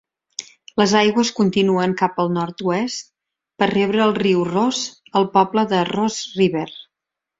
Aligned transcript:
Les 0.81 0.93
aigües 0.99 1.29
continuen 1.39 1.93
cap 1.99 2.17
al 2.23 2.31
nord-oest 2.39 3.11
per 3.63 3.69
rebre 3.75 4.03
el 4.07 4.17
riu 4.21 4.41
Ross 4.55 4.83
al 5.21 5.29
poble 5.37 5.67
de 5.75 5.87
Ross 5.95 6.19
River. 6.41 6.67